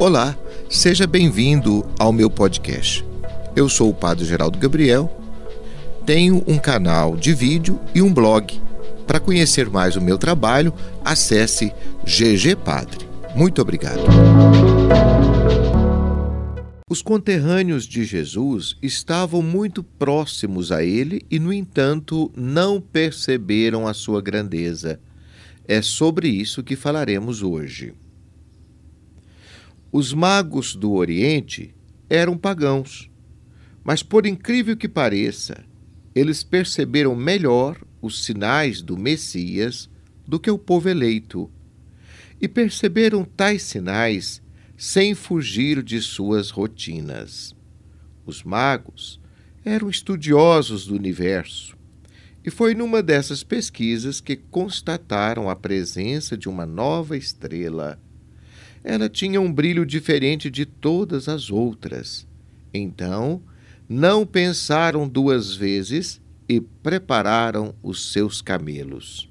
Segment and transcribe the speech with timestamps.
[0.00, 0.34] Olá,
[0.70, 3.04] seja bem-vindo ao meu podcast.
[3.54, 5.14] Eu sou o Padre Geraldo Gabriel,
[6.06, 8.58] tenho um canal de vídeo e um blog.
[9.06, 10.72] Para conhecer mais o meu trabalho,
[11.04, 11.70] acesse
[12.02, 13.06] GG Padre.
[13.36, 14.00] Muito obrigado.
[16.88, 23.92] Os conterrâneos de Jesus estavam muito próximos a ele e, no entanto, não perceberam a
[23.92, 24.98] sua grandeza.
[25.68, 27.92] É sobre isso que falaremos hoje.
[29.92, 31.74] Os magos do Oriente
[32.08, 33.10] eram pagãos,
[33.82, 35.64] mas por incrível que pareça,
[36.14, 39.90] eles perceberam melhor os sinais do Messias
[40.24, 41.50] do que o povo eleito,
[42.40, 44.40] e perceberam tais sinais
[44.76, 47.52] sem fugir de suas rotinas.
[48.24, 49.20] Os magos
[49.64, 51.76] eram estudiosos do universo,
[52.44, 58.00] e foi numa dessas pesquisas que constataram a presença de uma nova estrela
[58.82, 62.26] ela tinha um brilho diferente de todas as outras.
[62.72, 63.42] Então,
[63.88, 69.28] não pensaram duas vezes e prepararam os seus camelos.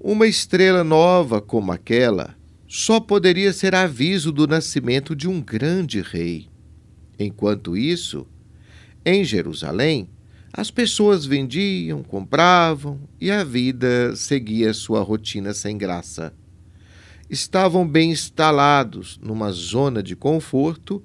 [0.00, 2.34] Uma estrela nova como aquela
[2.66, 6.48] só poderia ser aviso do nascimento de um grande rei.
[7.18, 8.26] Enquanto isso,
[9.04, 10.08] em Jerusalém,
[10.52, 16.32] as pessoas vendiam, compravam e a vida seguia sua rotina sem graça
[17.30, 21.02] estavam bem instalados numa zona de conforto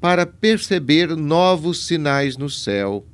[0.00, 3.06] para perceber novos sinais no céu.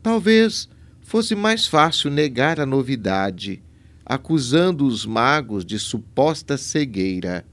[0.00, 0.68] Talvez
[1.00, 3.60] fosse mais fácil negar a novidade,
[4.06, 7.44] acusando os magos de suposta cegueira.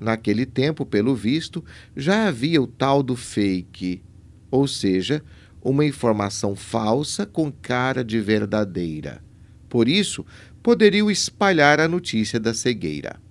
[0.00, 1.64] Naquele tempo, pelo visto,
[1.96, 4.02] já havia o tal do fake,
[4.50, 5.22] ou seja,
[5.62, 9.22] uma informação falsa com cara de verdadeira.
[9.68, 10.24] Por isso,
[10.62, 13.27] poderiam espalhar a notícia da cegueira.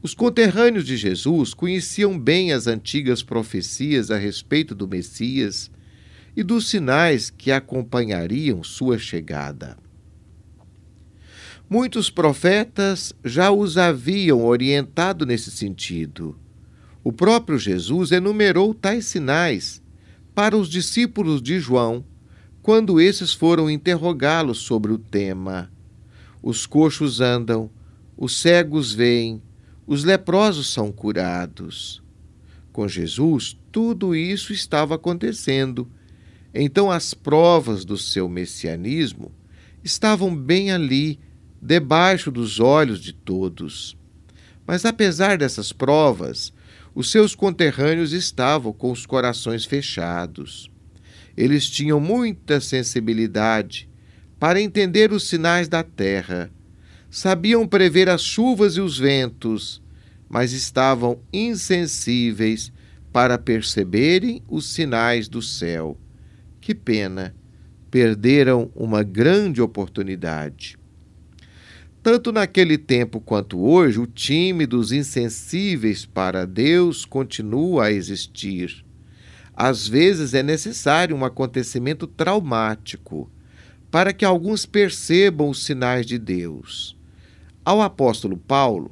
[0.00, 5.70] Os conterrâneos de Jesus conheciam bem as antigas profecias a respeito do Messias
[6.36, 9.76] e dos sinais que acompanhariam sua chegada.
[11.68, 16.38] Muitos profetas já os haviam orientado nesse sentido.
[17.02, 19.82] O próprio Jesus enumerou tais sinais
[20.32, 22.04] para os discípulos de João
[22.62, 25.70] quando esses foram interrogá-lo sobre o tema.
[26.40, 27.68] Os coxos andam,
[28.16, 29.42] os cegos veem,
[29.88, 32.02] os leprosos são curados.
[32.70, 35.90] Com Jesus, tudo isso estava acontecendo.
[36.54, 39.32] Então, as provas do seu messianismo
[39.82, 41.18] estavam bem ali,
[41.60, 43.96] debaixo dos olhos de todos.
[44.66, 46.52] Mas, apesar dessas provas,
[46.94, 50.70] os seus conterrâneos estavam com os corações fechados.
[51.34, 53.88] Eles tinham muita sensibilidade
[54.38, 56.50] para entender os sinais da terra
[57.10, 59.82] sabiam prever as chuvas e os ventos,
[60.28, 62.72] mas estavam insensíveis
[63.12, 65.96] para perceberem os sinais do céu.
[66.60, 67.34] Que pena!
[67.90, 70.76] Perderam uma grande oportunidade.
[72.02, 78.84] Tanto naquele tempo quanto hoje, o time dos insensíveis para Deus continua a existir.
[79.54, 83.30] Às vezes é necessário um acontecimento traumático
[83.90, 86.97] para que alguns percebam os sinais de Deus.
[87.68, 88.90] Ao apóstolo Paulo,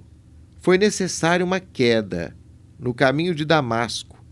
[0.60, 2.36] foi necessária uma queda
[2.78, 4.22] no caminho de Damasco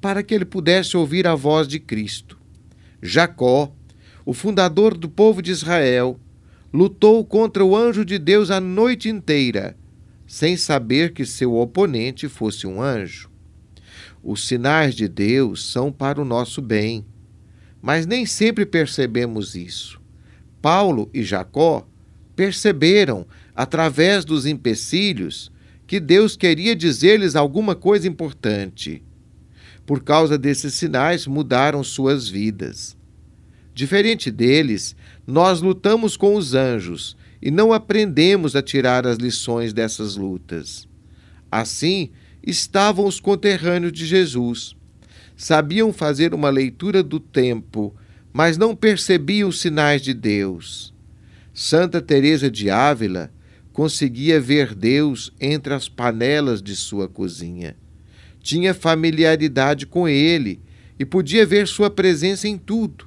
[0.00, 2.38] para que ele pudesse ouvir a voz de Cristo.
[3.02, 3.70] Jacó,
[4.24, 6.18] o fundador do povo de Israel,
[6.72, 9.76] lutou contra o anjo de Deus a noite inteira,
[10.26, 13.28] sem saber que seu oponente fosse um anjo.
[14.24, 17.04] Os sinais de Deus são para o nosso bem,
[17.82, 20.00] mas nem sempre percebemos isso.
[20.62, 21.86] Paulo e Jacó
[22.34, 25.52] perceberam através dos empecilhos,
[25.86, 29.02] que Deus queria dizer-lhes alguma coisa importante.
[29.84, 32.96] Por causa desses sinais, mudaram suas vidas.
[33.74, 34.94] Diferente deles,
[35.26, 40.86] nós lutamos com os anjos e não aprendemos a tirar as lições dessas lutas.
[41.50, 42.10] Assim,
[42.42, 44.76] estavam os conterrâneos de Jesus.
[45.36, 47.94] Sabiam fazer uma leitura do tempo,
[48.32, 50.94] mas não percebiam os sinais de Deus.
[51.52, 53.30] Santa Teresa de Ávila
[53.72, 57.76] conseguia ver Deus entre as panelas de sua cozinha.
[58.40, 60.60] Tinha familiaridade com Ele
[60.98, 63.06] e podia ver Sua presença em tudo.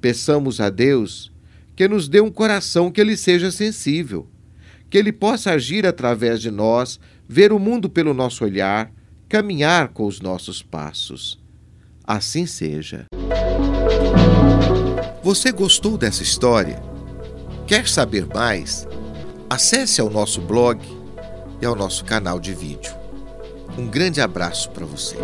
[0.00, 1.30] Peçamos a Deus
[1.74, 4.28] que nos dê um coração que Ele seja sensível,
[4.88, 8.92] que Ele possa agir através de nós, ver o mundo pelo nosso olhar,
[9.28, 11.38] caminhar com os nossos passos.
[12.04, 13.06] Assim seja.
[15.22, 16.82] Você gostou dessa história?
[17.66, 18.86] Quer saber mais?
[19.50, 20.80] Acesse ao nosso blog
[21.60, 22.94] e ao nosso canal de vídeo.
[23.76, 25.16] Um grande abraço para você.